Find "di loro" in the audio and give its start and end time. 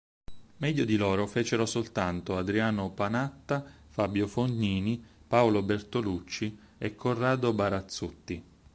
0.83-1.27